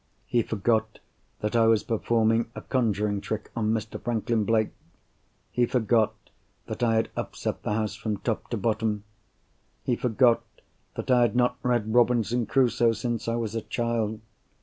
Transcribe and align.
He 0.25 0.41
forgot 0.41 0.97
that 1.41 1.55
I 1.55 1.67
was 1.67 1.83
performing 1.83 2.49
a 2.55 2.61
conjuring 2.63 3.21
trick 3.21 3.51
on 3.55 3.71
Mr. 3.71 4.01
Franklin 4.03 4.45
Blake; 4.45 4.71
he 5.51 5.67
forgot 5.67 6.15
that 6.65 6.81
I 6.81 6.95
had 6.95 7.09
upset 7.15 7.61
the 7.61 7.73
house 7.73 7.93
from 7.93 8.17
top 8.17 8.49
to 8.49 8.57
bottom; 8.57 9.03
he 9.83 9.95
forgot 9.95 10.43
that 10.95 11.11
I 11.11 11.21
had 11.21 11.35
not 11.35 11.57
read 11.61 11.93
Robinson 11.93 12.47
Crusoe 12.47 12.93
since 12.93 13.27
I 13.27 13.35
was 13.35 13.53
a 13.53 13.61
child. 13.61 14.21